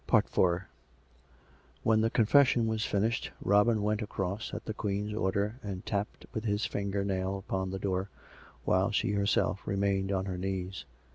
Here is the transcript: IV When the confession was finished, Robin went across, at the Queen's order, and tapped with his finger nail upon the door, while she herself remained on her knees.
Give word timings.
IV 0.11 0.63
When 1.83 2.01
the 2.01 2.09
confession 2.09 2.65
was 2.65 2.83
finished, 2.83 3.29
Robin 3.39 3.83
went 3.83 4.01
across, 4.01 4.51
at 4.51 4.65
the 4.65 4.73
Queen's 4.73 5.13
order, 5.13 5.57
and 5.61 5.85
tapped 5.85 6.25
with 6.33 6.43
his 6.43 6.65
finger 6.65 7.05
nail 7.05 7.37
upon 7.37 7.69
the 7.69 7.77
door, 7.77 8.09
while 8.65 8.89
she 8.89 9.11
herself 9.11 9.67
remained 9.67 10.11
on 10.11 10.25
her 10.25 10.39
knees. 10.39 10.85